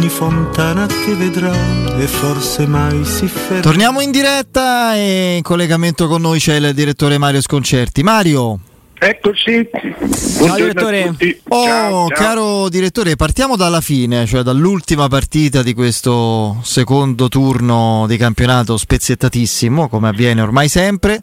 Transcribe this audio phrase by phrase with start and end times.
[0.00, 1.52] ogni fontana che vedrà
[1.98, 3.60] e forse mai si ferma.
[3.60, 8.02] Torniamo in diretta e in collegamento con noi c'è il direttore Mario Sconcerti.
[8.02, 8.60] Mario.
[8.98, 9.68] Eccoci.
[10.38, 11.14] Ciao direttore.
[11.48, 12.08] Oh, ciao, ciao.
[12.08, 19.90] caro direttore, partiamo dalla fine, cioè dall'ultima partita di questo secondo turno di campionato spezzettatissimo,
[19.90, 21.22] come avviene ormai sempre.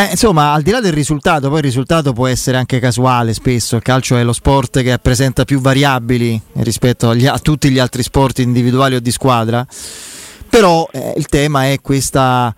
[0.00, 3.76] Eh, insomma, al di là del risultato, poi il risultato può essere anche casuale spesso,
[3.76, 8.02] il calcio è lo sport che presenta più variabili rispetto agli, a tutti gli altri
[8.02, 9.66] sport individuali o di squadra,
[10.48, 12.54] però eh, il tema è questa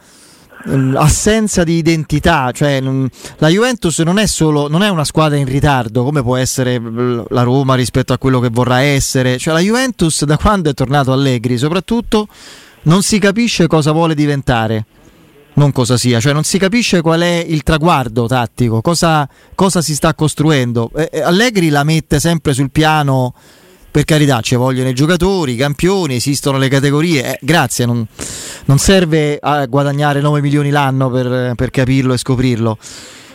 [0.66, 3.09] um, assenza di identità, cioè um,
[3.39, 6.80] la Juventus non è, solo, non è una squadra in ritardo come può essere
[7.29, 11.11] la Roma rispetto a quello che vorrà essere, cioè la Juventus da quando è tornato
[11.11, 12.29] Allegri soprattutto
[12.83, 14.85] non si capisce cosa vuole diventare
[15.55, 19.95] non cosa sia, cioè non si capisce qual è il traguardo tattico, cosa, cosa si
[19.95, 20.91] sta costruendo.
[20.95, 23.34] Eh, Allegri la mette sempre sul piano,
[23.91, 28.07] per carità, ci vogliono i giocatori, i campioni, esistono le categorie, eh, grazie, non,
[28.65, 32.79] non, serve a guadagnare 9 milioni l'anno per, per, capirlo e scoprirlo,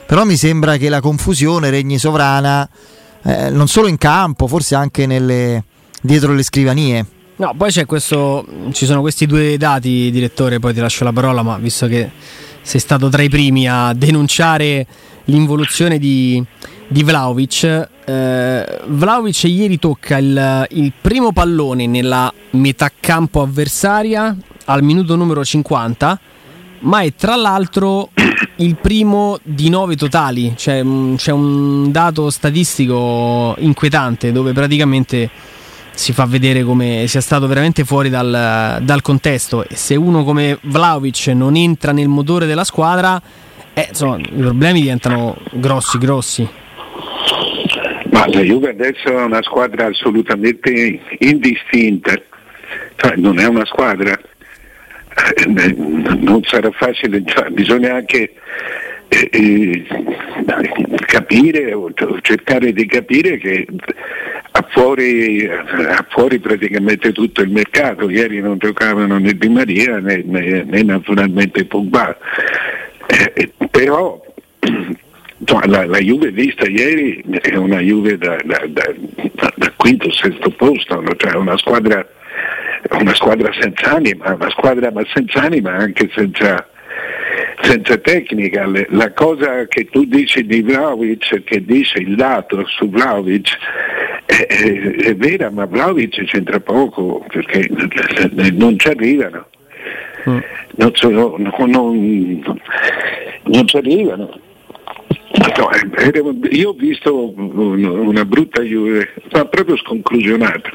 [0.07, 2.67] però mi sembra che la confusione regni sovrana
[3.23, 5.63] eh, non solo in campo, forse anche nelle,
[6.01, 7.05] dietro le scrivanie.
[7.39, 11.43] No, poi c'è questo, ci sono questi due dati, direttore, poi ti lascio la parola,
[11.43, 12.09] ma visto che
[12.61, 14.87] sei stato tra i primi a denunciare
[15.25, 16.43] l'involuzione di,
[16.87, 24.81] di Vlaovic, eh, Vlaovic ieri tocca il, il primo pallone nella metà campo avversaria al
[24.81, 26.19] minuto numero 50,
[26.79, 28.09] ma è tra l'altro
[28.57, 30.83] il primo di nove totali, cioè,
[31.15, 35.29] c'è un dato statistico inquietante dove praticamente
[35.97, 39.67] si fa vedere come sia stato veramente fuori dal, dal contesto.
[39.67, 43.19] E se uno come Vlaovic non entra nel motore della squadra
[43.73, 46.47] eh, insomma, i problemi diventano grossi grossi.
[48.11, 52.19] Ma la Juve adesso è una squadra assolutamente indistinta.
[52.95, 54.19] Cioè, non è una squadra.
[55.35, 58.33] Eh, non sarà facile cioè, bisogna anche
[59.09, 59.85] eh, eh,
[61.05, 63.67] capire o cercare di capire che
[64.69, 70.63] fuori, ha fuori, praticamente tutto il mercato, ieri non giocavano né Di Maria né, né,
[70.63, 72.17] né naturalmente Pogba,
[73.07, 74.21] eh, però
[75.65, 78.93] la, la, Juve vista ieri è una Juve da, da, da,
[79.55, 82.05] da quinto, sesto posto, cioè una squadra,
[82.91, 86.67] una squadra senza anima, una squadra ma senza anima anche senza,
[87.61, 88.69] senza tecnica.
[88.89, 93.57] La cosa che tu dici di Vlaovic, che dice il dato su Vlaovic,
[94.37, 97.69] è, è, è vera, ma Vlaovic c'entra poco perché
[98.53, 99.47] non ci arrivano.
[100.29, 100.37] Mm.
[100.75, 102.43] Non, sono, non,
[103.43, 104.39] non ci arrivano.
[105.29, 105.69] No,
[106.51, 110.71] io ho visto una brutta Juve, ma proprio sconclusionata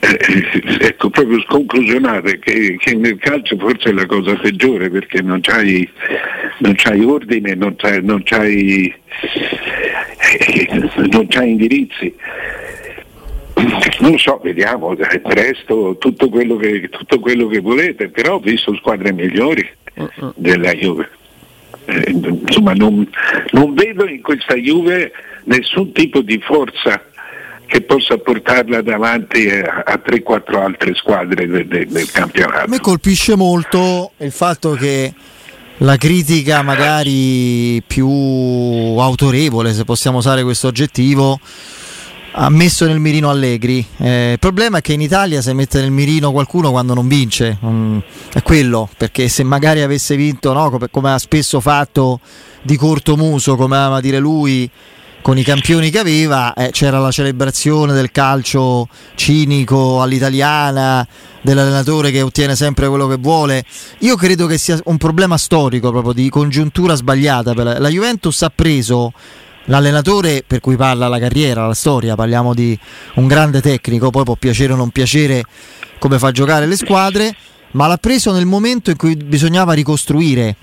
[0.00, 5.40] eh, ecco, proprio sconclusionate che, che, nel calcio forse è la cosa peggiore perché non
[5.40, 5.88] c'hai,
[6.58, 9.87] non c'hai ordine, non c'hai, non c'hai, eh,
[11.10, 12.14] non c'hai indirizzi.
[14.00, 18.74] Non so, vediamo, è presto tutto quello, che, tutto quello che volete, però ho visto
[18.76, 19.68] squadre migliori
[20.34, 21.10] della Juve.
[21.86, 23.08] Eh, insomma, non,
[23.50, 25.12] non vedo in questa Juve
[25.44, 27.02] nessun tipo di forza
[27.66, 32.64] che possa portarla davanti a, a 3-4 altre squadre del, del, del campionato.
[32.64, 35.12] A me colpisce molto il fatto che
[35.78, 41.38] la critica magari più autorevole, se possiamo usare questo aggettivo,
[42.32, 43.84] ha messo nel mirino Allegri.
[43.98, 47.58] Eh, il problema è che in Italia si mette nel mirino qualcuno quando non vince,
[47.64, 47.98] mm,
[48.32, 52.20] è quello, perché se magari avesse vinto, no, come, come, ha spesso fatto
[52.62, 54.68] di corto muso, come ama dire lui,
[55.22, 61.06] con i campioni che aveva, eh, c'era la celebrazione del calcio cinico all'italiana,
[61.42, 63.64] dell'allenatore che ottiene sempre quello che vuole.
[64.00, 67.52] Io credo che sia un problema storico proprio di congiuntura sbagliata.
[67.78, 69.12] La Juventus ha preso
[69.66, 72.78] l'allenatore per cui parla la carriera, la storia, parliamo di
[73.14, 75.44] un grande tecnico, poi può piacere o non piacere
[75.98, 77.34] come fa giocare le squadre,
[77.72, 80.56] ma l'ha preso nel momento in cui bisognava ricostruire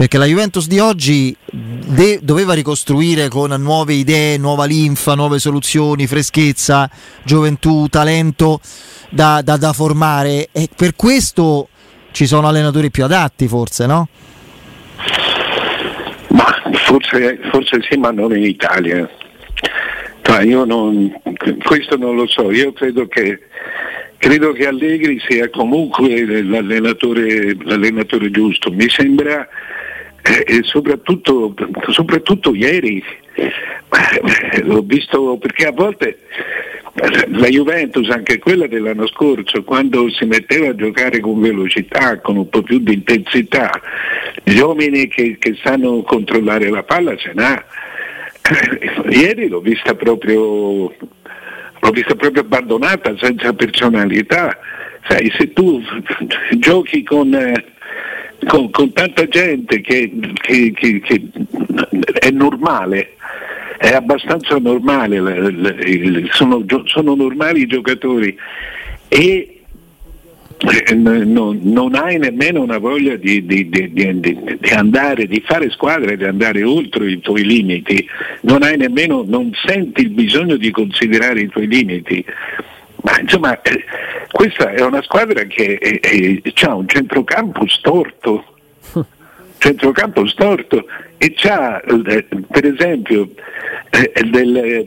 [0.00, 6.06] perché la Juventus di oggi de- doveva ricostruire con nuove idee, nuova linfa, nuove soluzioni,
[6.06, 6.88] freschezza,
[7.22, 8.62] gioventù, talento
[9.10, 11.68] da, da, da formare e per questo
[12.12, 14.08] ci sono allenatori più adatti forse, no?
[16.28, 16.46] Ma
[16.86, 19.06] forse, forse sì, ma non in Italia.
[20.64, 21.12] Non,
[21.62, 23.38] questo non lo so, io credo che,
[24.16, 28.70] credo che Allegri sia comunque l'allenatore, l'allenatore giusto.
[28.70, 29.46] Mi sembra
[30.46, 31.54] e soprattutto,
[31.88, 33.02] soprattutto ieri
[33.34, 33.52] eh,
[34.62, 36.18] l'ho visto perché a volte
[37.28, 42.48] la Juventus, anche quella dell'anno scorso, quando si metteva a giocare con velocità, con un
[42.48, 43.80] po' più di intensità,
[44.42, 47.64] gli uomini che, che sanno controllare la palla ce n'ha.
[49.08, 50.92] Ieri l'ho vista proprio
[51.80, 54.58] l'ho vista proprio abbandonata, senza personalità.
[55.08, 55.82] Sai, se tu
[56.58, 57.64] giochi con, eh,
[58.46, 61.22] con, con tanta gente che, che, che, che,
[62.18, 63.16] è normale,
[63.78, 68.36] è abbastanza normale, sono, sono normali i giocatori
[69.08, 69.60] e
[70.60, 76.10] eh, non, non, hai nemmeno una voglia di, di, di, di, andare, di fare squadra
[76.10, 78.06] e di andare oltre i tuoi limiti,
[78.42, 82.22] non nemmeno, non senti il bisogno di considerare i tuoi limiti.
[83.02, 83.84] Ma insomma, eh,
[84.30, 88.44] questa è una squadra che ha un centrocampo storto,
[89.58, 90.86] centrocampo storto.
[91.16, 93.28] E ha eh, per esempio
[93.90, 94.86] eh, delle,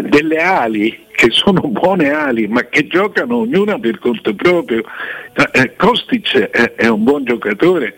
[0.00, 4.84] delle ali che sono buone ali ma che giocano ognuna per conto proprio.
[5.52, 7.94] Eh, Kostic è, un buon giocatore, eh,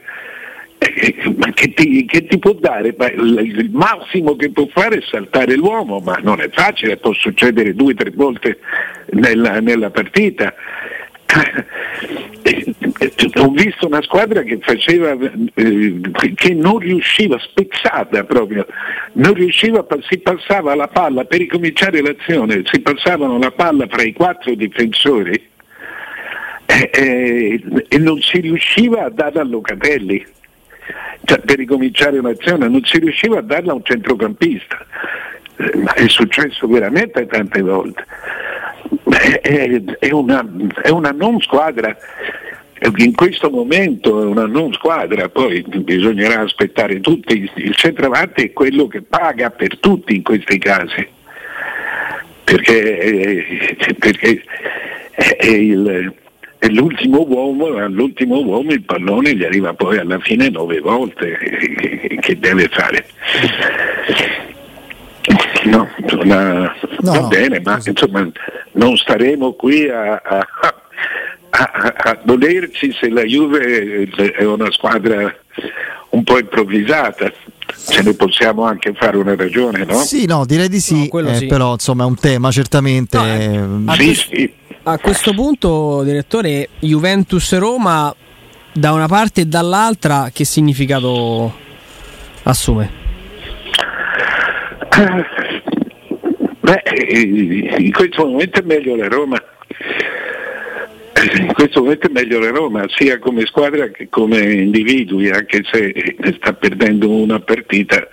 [1.37, 2.95] ma che ti, che ti, può dare?
[3.17, 7.93] Il massimo che può fare è saltare l'uomo, ma non è facile, può succedere due
[7.93, 8.59] o tre volte
[9.11, 10.55] nella, nella partita.
[13.37, 15.17] Ho visto una squadra che faceva,
[15.55, 16.01] eh,
[16.35, 18.67] che non riusciva, spezzata proprio,
[19.13, 24.13] non riusciva, si passava la palla per ricominciare l'azione, si passavano la palla fra i
[24.13, 25.49] quattro difensori
[26.65, 30.25] eh, eh, e non si riusciva a darla a Locatelli.
[31.25, 34.79] Cioè, per ricominciare un'azione non si riusciva a darla a un centrocampista,
[35.57, 38.05] eh, ma è successo veramente tante volte.
[39.41, 40.47] È, è, una,
[40.83, 41.97] è una non squadra.
[42.97, 48.87] In questo momento è una non squadra, poi bisognerà aspettare tutti, il centravanti è quello
[48.87, 51.05] che paga per tutti in questi casi,
[52.45, 54.45] perché, perché
[55.11, 56.15] è, il,
[56.59, 61.37] è, l'ultimo uomo, all'ultimo uomo il pallone gli arriva poi alla fine nove volte
[62.21, 63.07] che deve fare.
[65.65, 65.89] No,
[66.23, 68.31] una, no, va bene, ma insomma
[68.73, 70.47] non staremo qui a, a,
[71.51, 75.35] a, a dolerci se la Juve è una squadra
[76.11, 77.33] un po' improvvisata.
[77.77, 79.99] Ce ne possiamo anche fare una ragione, no?
[79.99, 81.47] Sì, no, direi di sì, no, eh, sì.
[81.47, 83.19] però insomma è un tema certamente.
[83.19, 84.53] No, eh, sì, sì.
[84.91, 88.15] A questo punto, direttore, Juventus-Roma
[88.73, 91.53] da una parte e dall'altra che significato
[92.45, 92.91] assume?
[96.61, 96.83] Beh,
[97.77, 99.37] in questo momento è meglio la Roma.
[101.37, 106.17] In questo momento è meglio la Roma, sia come squadra che come individui, anche se
[106.39, 108.09] sta perdendo una partita.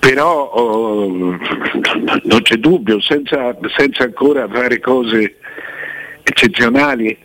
[0.00, 1.06] Però oh,
[2.24, 5.36] non c'è dubbio, senza, senza ancora fare cose
[6.24, 7.16] eccezionali,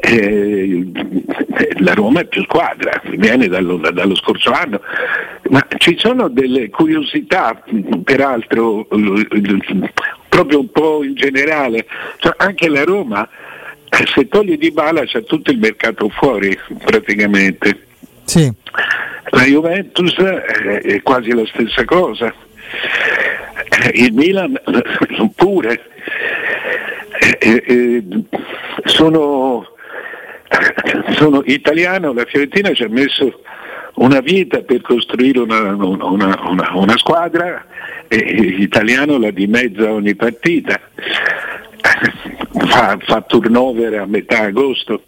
[0.00, 0.86] eh,
[1.78, 4.80] la Roma è più squadra, viene dallo, dallo, scorso anno,
[5.50, 7.60] ma ci sono delle curiosità,
[8.04, 8.86] peraltro,
[10.28, 11.86] proprio un po' in generale,
[12.18, 13.28] cioè, anche la Roma,
[13.88, 17.86] eh, se toglie di bala c'è tutto il mercato fuori praticamente.
[18.24, 18.50] Sì.
[19.30, 22.32] La Juventus è quasi la stessa cosa,
[23.92, 24.60] il Milan
[25.34, 25.80] pure.
[28.84, 29.66] Sono
[31.14, 33.40] sono italiano, la Fiorentina ci ha messo
[33.94, 37.66] una vita per costruire una, una, una, una squadra
[38.08, 40.80] e italiano la dimezza ogni partita,
[42.66, 45.04] fa, fa turnover a metà agosto.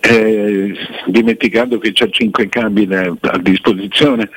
[0.00, 0.76] Eh,
[1.06, 4.28] dimenticando che c'ha cinque cambi a, a disposizione.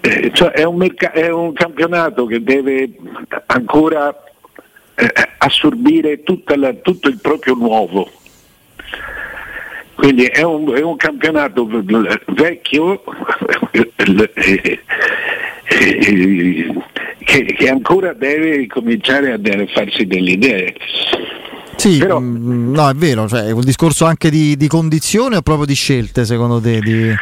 [0.00, 2.90] Eh, cioè è, un merc- è, un campionato che deve
[3.46, 4.23] ancora
[4.94, 6.22] eh, assorbire
[6.56, 8.10] la, tutto il proprio nuovo.
[9.94, 11.68] Quindi è un, è un campionato
[12.26, 13.02] vecchio
[17.24, 19.38] che, che, ancora deve cominciare a
[19.72, 20.74] farsi delle idee.
[21.76, 25.42] Sì, Però, mm, no, è vero, cioè, è un discorso anche di, di condizione o
[25.42, 26.80] proprio di scelte secondo te?
[26.80, 27.14] Di...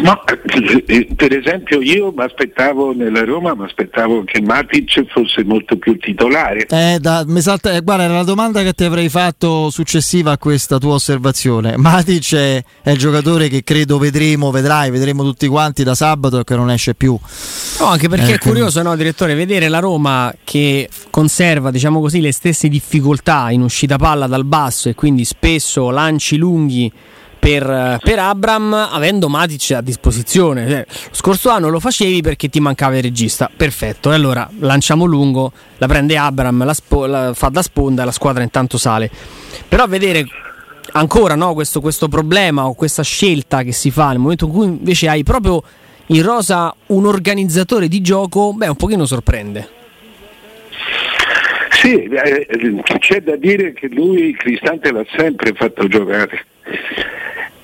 [0.00, 5.76] No, eh, per esempio io mi aspettavo nella Roma, mi aspettavo che Matic fosse molto
[5.76, 6.66] più titolare.
[6.66, 10.78] Eh, da, salta, eh, guarda, era la domanda che ti avrei fatto successiva a questa
[10.78, 11.76] tua osservazione.
[11.76, 16.44] Matic è, è, il giocatore che credo vedremo, vedrai, vedremo tutti quanti da sabato e
[16.44, 17.18] che non esce più.
[17.80, 22.20] No, anche perché eh, è curioso, no, direttore, vedere la Roma che conserva, diciamo così,
[22.20, 26.92] le stesse difficoltà in uscita palla dal basso e quindi spesso lanci lunghi
[27.38, 30.68] per, per, Abram avendo Matic a disposizione.
[30.68, 34.10] Cioè, lo scorso anno lo facevi perché ti mancava il regista, perfetto.
[34.10, 38.12] E allora lanciamo lungo, la prende Abram, la, spo- la fa da sponda e la
[38.12, 39.10] squadra intanto sale.
[39.68, 40.24] Però vedere
[40.92, 44.66] ancora no, questo, questo problema o questa scelta che si fa nel momento in cui
[44.66, 45.62] invece hai proprio
[46.06, 49.76] in rosa un organizzatore di gioco, beh, un pochino sorprende.
[51.80, 56.44] Sì, eh, c'è da dire che lui Cristante l'ha sempre fatto giocare.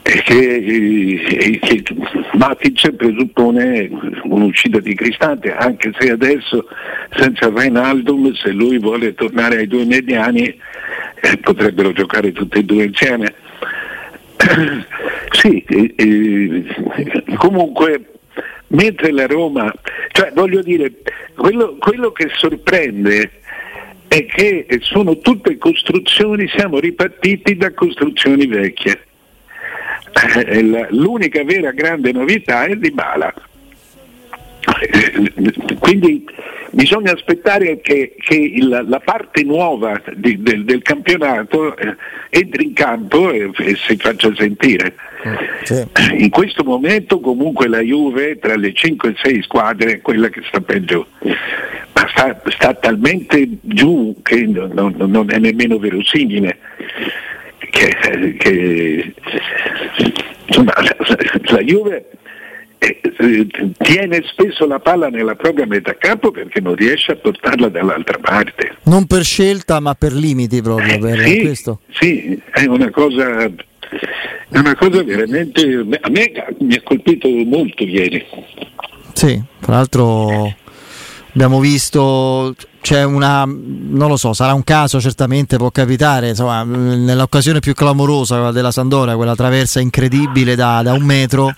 [0.07, 1.83] E che, e che
[2.35, 3.91] Matic presuppone
[4.23, 6.69] un'uscita di Cristante anche se adesso
[7.17, 12.85] senza Reinaldum se lui vuole tornare ai due mediani eh, potrebbero giocare tutti e due
[12.85, 13.35] insieme.
[15.31, 16.65] Sì eh,
[17.37, 18.13] comunque
[18.69, 19.73] mentre la Roma
[20.13, 20.93] cioè voglio dire
[21.35, 23.43] quello, quello che sorprende
[24.15, 29.07] è che sono tutte costruzioni, siamo ripartiti da costruzioni vecchie.
[30.47, 33.35] Eh, l'unica vera grande novità è di Bala.
[34.81, 36.25] Eh, quindi
[36.71, 41.97] bisogna aspettare che, che il, la parte nuova di, del, del, campionato eh,
[42.31, 44.95] entri in campo e, e, si faccia sentire.
[45.63, 45.87] Sì.
[46.19, 50.43] In questo momento comunque la Juve tra le 5 e 6 squadre è quella che
[50.47, 51.07] sta peggio
[51.95, 56.59] ma sta, sta talmente giù che non, non, è nemmeno verosimile.
[57.71, 59.15] Che, che
[60.47, 60.97] insomma, la,
[61.53, 62.11] la Juve
[63.79, 68.77] tiene spesso la palla nella propria metà campo perché non riesce a portarla dall'altra parte.
[68.85, 70.99] Non per scelta ma per limiti proprio.
[70.99, 71.81] Per sì, questo.
[71.91, 75.63] sì, è una cosa, è una cosa veramente...
[76.01, 78.25] A me mi ha colpito molto ieri.
[79.13, 80.53] Sì, tra l'altro
[81.35, 87.59] abbiamo visto c'è una non lo so sarà un caso certamente può capitare insomma nell'occasione
[87.59, 91.53] più clamorosa della Sandoria quella traversa incredibile da, da un metro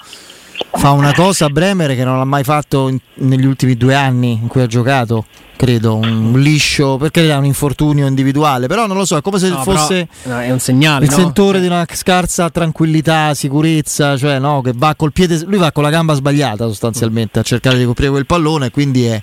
[0.73, 4.33] fa una cosa a Bremer che non ha mai fatto in, negli ultimi due anni
[4.33, 5.25] in cui ha giocato
[5.57, 9.49] credo un liscio perché è un infortunio individuale però non lo so è come se
[9.49, 11.17] no, fosse però, no, è un segnale il no?
[11.17, 15.83] sentore di una scarsa tranquillità sicurezza cioè no che va col piede lui va con
[15.83, 19.23] la gamba sbagliata sostanzialmente a cercare di coprire quel pallone quindi è,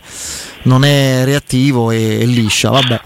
[0.64, 3.02] non è reattivo e, e liscia vabbè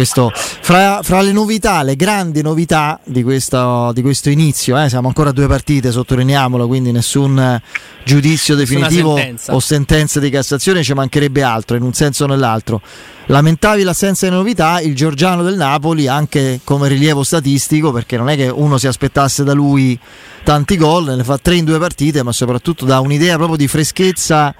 [0.00, 5.08] questo, fra, fra, le novità, le grandi novità di questo, di questo inizio, eh, siamo
[5.08, 7.60] ancora a due partite, sottolineiamolo, quindi nessun
[8.02, 9.54] giudizio definitivo sentenza.
[9.54, 12.80] o sentenza di Cassazione, ci mancherebbe altro in un senso o nell'altro.
[13.26, 18.36] Lamentavi l'assenza di novità, il Giorgiano del Napoli anche come rilievo statistico, perché non è
[18.36, 19.98] che uno si aspettasse da lui
[20.42, 24.54] tanti gol, ne fa tre in due partite, ma soprattutto da un'idea proprio di freschezza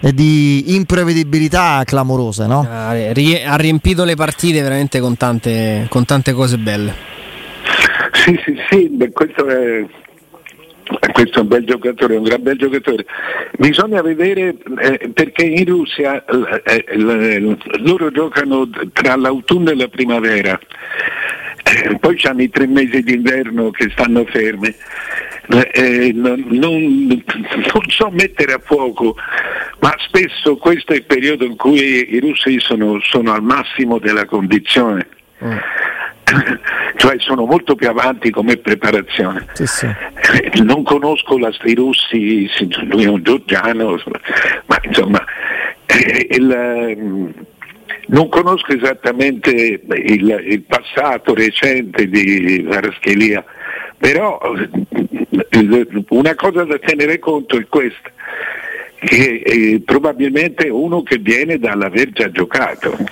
[0.00, 2.46] di imprevedibilità clamorose.
[2.46, 2.66] No?
[2.68, 7.14] Ha riempito le partite veramente con tante, con tante cose belle.
[8.12, 9.84] Sì, sì, sì, beh, questo è,
[11.12, 13.04] questo è un bel giocatore, un gran bel giocatore.
[13.58, 20.58] Bisogna vedere eh, perché in Russia eh, eh, loro giocano tra l'autunno e la primavera,
[21.64, 24.74] eh, poi hanno i tre mesi d'inverno che stanno fermi.
[25.48, 29.14] Eh, non, non, non, so mettere a fuoco,
[29.80, 34.24] ma spesso questo è il periodo in cui i russi sono, sono al massimo della
[34.24, 35.08] condizione.
[35.44, 35.56] Mm.
[36.96, 39.46] cioè sono molto più avanti come preparazione.
[39.52, 39.86] Sì, sì.
[40.62, 42.50] Non conosco la, i russi,
[42.88, 44.00] lui è un giorgiano,
[44.66, 45.24] ma insomma
[45.86, 47.34] eh, il,
[48.08, 53.44] non conosco esattamente il, il passato recente di Varaschelia,
[53.96, 54.38] però
[56.08, 58.10] una cosa da tenere conto è questa,
[58.98, 62.96] che è probabilmente uno che viene dall'aver già giocato.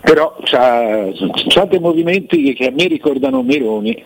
[0.00, 4.04] però ha dei movimenti che a me ricordano Meroni,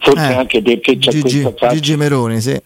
[0.00, 1.74] forse eh, anche perché c'è Gigi, questa faccia.
[1.74, 2.60] Gigi Meroni, sì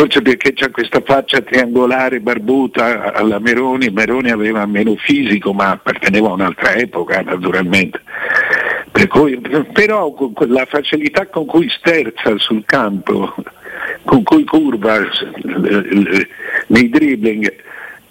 [0.00, 6.28] forse perché c'è questa faccia triangolare barbuta alla Meroni, Meroni aveva meno fisico ma apparteneva
[6.28, 8.00] a un'altra epoca naturalmente.
[9.00, 9.40] Per cui,
[9.72, 10.14] però
[10.46, 13.34] la facilità con cui sterza sul campo,
[14.04, 14.98] con cui curva
[16.66, 17.50] nei dribbling,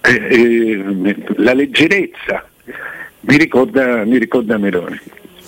[0.01, 2.43] eh, eh, la leggerezza
[3.19, 4.99] mi ricorda, mi ricorda Meroni.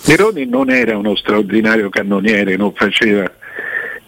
[0.06, 3.28] Meroni non era uno straordinario cannoniere, non faceva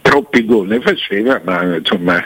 [0.03, 2.23] troppi gol ne faceva, ma insomma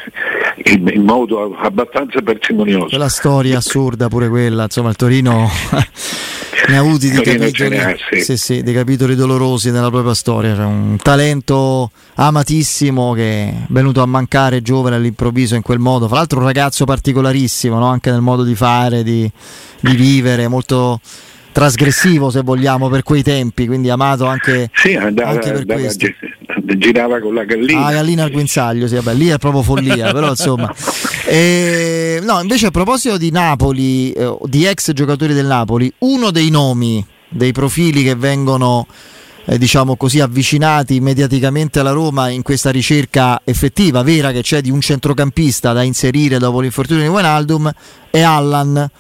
[0.65, 2.89] in, in modo abbastanza parsimonioso.
[2.89, 5.49] Quella storia assurda pure quella, insomma il Torino
[6.69, 7.79] ne ha avuti di capitoli,
[8.11, 8.21] sì.
[8.21, 14.03] Sì, sì, dei capitoli dolorosi nella propria storia, cioè, un talento amatissimo che è venuto
[14.03, 17.87] a mancare giovane all'improvviso in quel modo, fra l'altro un ragazzo particolarissimo no?
[17.87, 19.31] anche nel modo di fare, di,
[19.81, 21.01] di vivere, molto
[21.53, 26.07] trasgressivo se vogliamo per quei tempi, quindi amato anche, sì, andava, anche per andava, questo.
[26.77, 27.87] Girava con la gallina.
[27.87, 30.73] Ah, gallina al guinzaglio, sì, vabbè, lì è proprio follia, però insomma.
[31.31, 36.49] E, no, invece a proposito di Napoli, eh, di ex giocatori del Napoli, uno dei
[36.49, 38.87] nomi, dei profili che vengono
[39.45, 44.71] eh, diciamo così, avvicinati mediaticamente alla Roma in questa ricerca effettiva, vera che c'è di
[44.71, 47.73] un centrocampista da inserire dopo l'infortunio di Wijnaldum,
[48.11, 48.91] è Allan.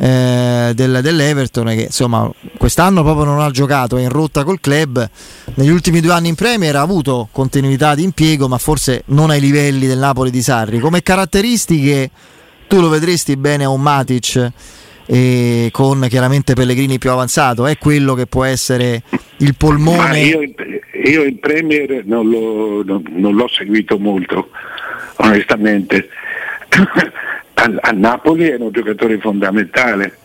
[0.00, 5.08] Eh, del, dell'Everton che insomma quest'anno proprio non ha giocato, è in rotta col club.
[5.54, 9.40] Negli ultimi due anni in Premier ha avuto continuità di impiego, ma forse non ai
[9.40, 10.78] livelli del Napoli di Sarri.
[10.78, 12.10] Come caratteristiche
[12.68, 14.52] tu lo vedresti bene a un Matic
[15.10, 19.02] e con chiaramente Pellegrini più avanzato, è quello che può essere
[19.38, 20.20] il polmone.
[20.20, 24.50] Io, io, il Premier non, lo, non, non, l'ho seguito molto,
[25.16, 26.10] onestamente.
[27.76, 30.16] a, a, Napoli era un giocatore fondamentale.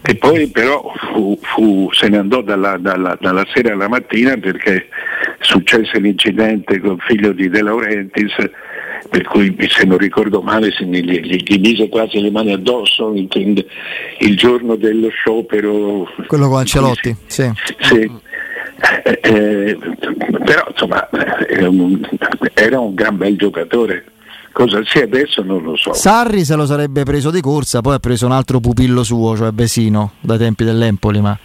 [0.00, 4.88] E poi però fu, fu, se ne andò dalla, dalla, dalla, sera alla mattina perché
[5.40, 8.34] successe l'incidente col figlio di De Laurentiis
[9.08, 13.66] per cui se non ricordo male gli, gli, gli mise quasi le mani addosso il,
[14.18, 16.08] il giorno dello sciopero.
[16.26, 17.50] Quello con Ancelotti, sì.
[17.80, 18.26] sì.
[19.02, 19.78] Eh, eh,
[20.44, 21.08] però insomma
[21.48, 22.00] era un,
[22.54, 24.04] era un gran bel giocatore
[24.58, 25.92] cosa sia adesso non lo so.
[25.92, 29.52] Sarri se lo sarebbe preso di corsa, poi ha preso un altro pupillo suo, cioè
[29.52, 31.38] Besino, dai tempi dell'Empoli, ma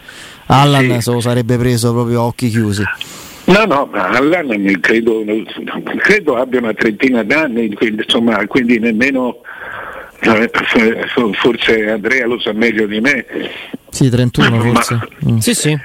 [0.46, 1.00] Allan sì.
[1.00, 2.82] se lo sarebbe preso proprio a occhi chiusi.
[3.44, 5.22] No, no, ma Allan credo,
[5.98, 9.36] credo, abbia una trentina d'anni, quindi, insomma, quindi nemmeno
[10.20, 10.50] eh,
[11.34, 13.24] forse Andrea lo sa meglio di me.
[13.90, 14.94] Sì, 31 forse.
[14.94, 15.36] Ma, mm.
[15.36, 15.78] Sì, sì.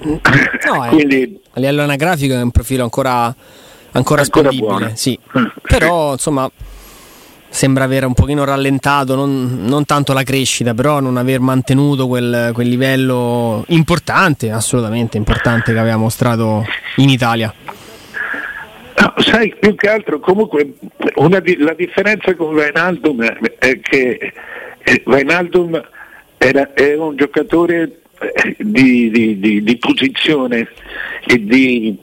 [0.00, 3.34] No, quindi, a livello anagrafico è un profilo ancora,
[3.92, 5.18] ancora, ancora spendibile, sì.
[5.34, 6.50] Eh, però insomma
[7.48, 12.50] sembra aver un pochino rallentato, non, non, tanto la crescita, però non aver mantenuto quel,
[12.52, 16.64] quel, livello importante, assolutamente importante che aveva mostrato
[16.96, 17.52] in Italia.
[19.00, 20.74] No, sai, più che altro comunque
[21.42, 23.22] di, la differenza con Vainaldum
[23.58, 24.32] è che
[25.04, 25.80] Vainaldum
[26.36, 30.68] era, era un giocatore eh, di, di, di, di posizione
[31.24, 31.96] e di,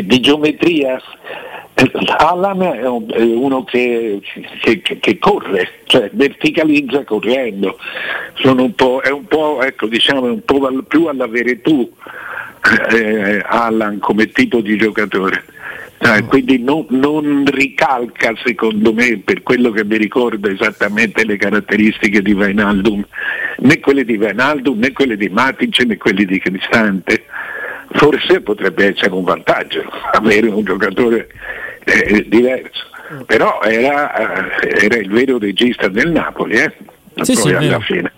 [0.00, 1.00] di geometria
[2.18, 4.20] Allan è, uno che,
[4.60, 7.78] che, che, corre, cioè verticalizza correndo,
[8.44, 11.90] un è un po', ecco, diciamo, un po più all'avere tu
[12.90, 15.44] eh, Allan come tipo di giocatore.
[16.04, 22.20] Eh, quindi non, non, ricalca secondo me per quello che mi ricorda esattamente le caratteristiche
[22.22, 23.06] di Vainaldum,
[23.58, 27.26] né quelle di Vainaldum né quelle di Matic né quelle di Cristante
[27.92, 31.28] forse potrebbe essere un vantaggio avere un giocatore
[31.84, 32.84] eh, diverso,
[33.26, 36.72] però era, eh, era, il vero regista del Napoli, eh?
[37.22, 38.12] sì, poi sì, alla fine.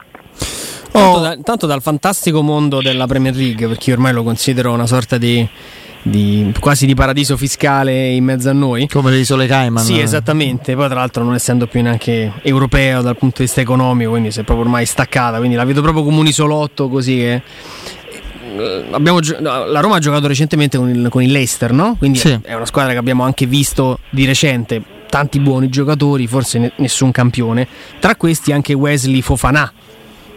[0.91, 4.87] Tanto, da, tanto, dal fantastico mondo della Premier League, perché io ormai lo considero una
[4.87, 5.45] sorta di,
[6.03, 8.87] di, quasi di paradiso fiscale in mezzo a noi.
[8.87, 9.83] Come le isole Cayman.
[9.83, 10.77] Sì, esattamente.
[10.77, 14.39] Poi, tra l'altro, non essendo più neanche europeo dal punto di vista economico, quindi si
[14.39, 15.39] è proprio ormai staccata.
[15.39, 17.43] Quindi la vedo proprio come un isolotto così che eh,
[18.91, 21.97] abbiamo, la Roma ha giocato recentemente con il, con il Leicester, no?
[21.99, 22.39] Quindi sì.
[22.43, 24.83] è una squadra che abbiamo anche visto di recente.
[25.09, 27.69] Tanti buoni giocatori, forse nessun campione.
[28.01, 29.73] Tra questi anche Wesley Fofana.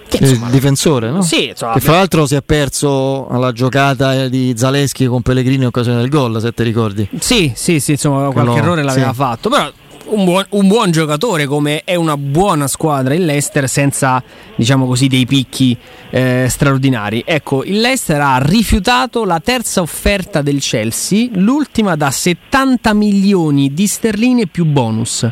[0.08, 1.22] Che, insomma, il difensore, no?
[1.22, 5.66] Sì, insomma, che fra l'altro si è perso alla giocata di Zaleschi con Pellegrini in
[5.66, 7.10] occasione del gol, se ti ricordi.
[7.20, 9.16] Sì, sì, sì, insomma, qualche no, errore l'aveva sì.
[9.16, 9.70] fatto, però
[10.10, 14.22] un buon, un buon, giocatore come è una buona squadra il Leicester senza
[14.56, 15.76] diciamo così dei picchi
[16.10, 17.24] eh, straordinari.
[17.26, 23.88] Ecco il Leicester ha rifiutato la terza offerta del Chelsea l'ultima da 70 milioni di
[23.88, 25.30] sterline più bonus.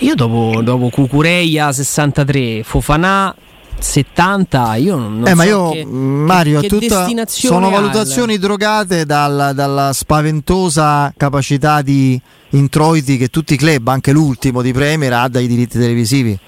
[0.00, 3.34] Io dopo, dopo Cucureia 63 Fofana
[3.78, 8.40] 70 io non, non eh, so ma io che, Mario che tutta, sono valutazioni il...
[8.40, 15.12] drogate dalla, dalla, spaventosa capacità di introiti che tutti i club anche l'ultimo di Premier
[15.12, 16.38] ha dai diritti televisivi.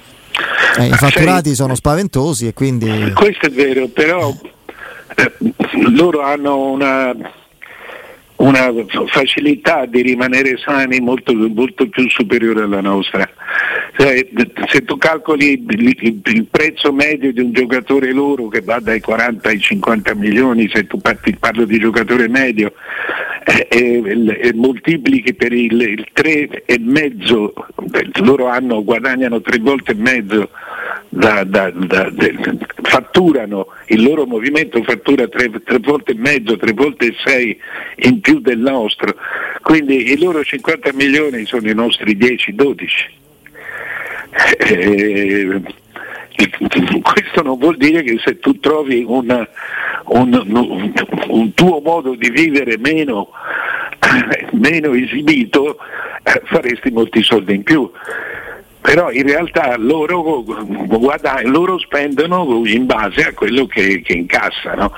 [0.78, 4.32] Eh, i fatturati sono spaventosi e quindi questo è vero però
[5.16, 5.32] eh,
[5.90, 7.12] loro hanno una
[8.40, 8.72] una
[9.06, 13.28] facilità di rimanere sani molto, molto più superiore alla nostra.
[13.96, 14.28] Cioè,
[14.68, 19.60] se tu calcoli il, prezzo medio di un giocatore loro che va dai 40 ai
[19.60, 22.72] 50 milioni, se tu parlo di giocatore medio,
[23.44, 24.02] eh, e,
[24.40, 30.48] e moltiplichi per il, il 3,5, loro hanno, guadagnano tre volte e mezzo
[31.12, 32.08] da, da, da,
[32.82, 37.60] fatturano, il loro movimento fattura tre, tre, volte e mezzo, tre volte e sei
[37.96, 39.14] in più del nostro,
[39.60, 42.88] quindi i loro 50 milioni sono i nostri 10-12.
[44.58, 45.60] Eh,
[47.02, 49.46] questo non vuol dire che se tu trovi una,
[50.04, 50.92] un,
[51.26, 53.30] un, tuo modo di vivere meno,
[54.52, 55.76] meno esibito
[56.22, 57.90] eh, faresti molti soldi in più
[58.80, 64.92] però in realtà loro, guarda, loro spendono in base a quello che, che incassano.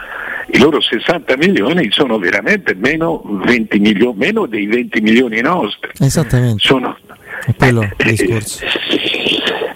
[0.54, 5.90] I loro 60 milioni sono veramente meno, milioni, meno dei 20 milioni nostri.
[5.98, 6.58] Esattamente.
[6.60, 6.96] Sono,
[7.44, 8.64] è quello il eh, discorso.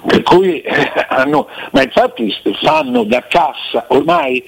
[0.07, 4.43] Per cui eh, hanno, ma infatti fanno da cassa, ormai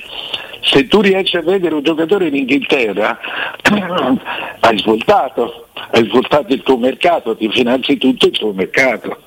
[0.60, 3.18] se tu riesci a vedere un giocatore in Inghilterra
[4.60, 9.22] hai svoltato, hai svoltato il tuo mercato, ti finanzi tutto il tuo mercato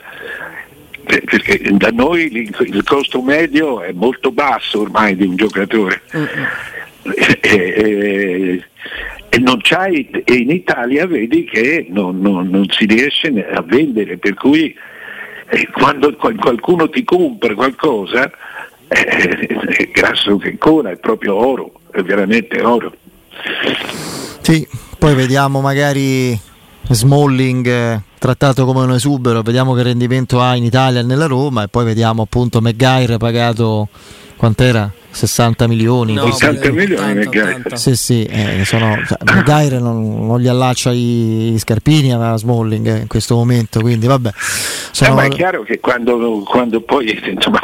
[1.04, 6.02] perché da noi il costo medio è molto basso ormai di un giocatore.
[7.04, 8.64] E, e,
[9.30, 14.18] e, non c'hai, e in Italia vedi che non, non, non si riesce a vendere,
[14.18, 14.76] per cui
[15.74, 18.32] quando qualcuno ti compra qualcosa
[18.92, 22.94] eh, grasso che ancora, è proprio oro, è veramente oro.
[24.42, 26.38] Sì, poi vediamo magari
[26.90, 31.64] Smalling eh, trattato come un esubero, vediamo che rendimento ha in Italia e nella Roma
[31.64, 33.88] e poi vediamo appunto McGuire pagato
[34.36, 34.92] quant'era?
[35.12, 36.14] 60 milioni.
[36.14, 41.60] No, 60 milioni 80, Sì, sì, eh, sono, cioè, non, non, gli allaccia i, i
[41.60, 44.32] scarpini a Smalling eh, in questo momento, quindi vabbè.
[44.92, 45.12] Sono...
[45.12, 47.60] Eh, ma è chiaro che quando, quando poi insomma,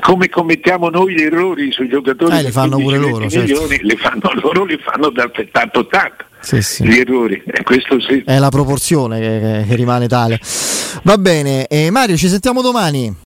[0.00, 3.38] come commettiamo noi gli errori sui giocatori eh, li fanno pure loro, certo.
[3.38, 6.84] milioni, li fanno loro li fanno dal 70-80 sì, sì.
[6.84, 7.42] gli errori
[7.98, 8.22] sì.
[8.24, 10.40] è la proporzione che, che rimane tale
[11.02, 13.14] va bene e Mario ci sentiamo domani